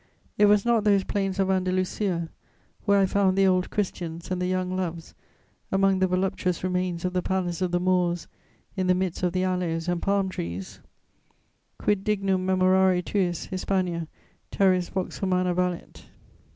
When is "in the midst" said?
8.75-9.21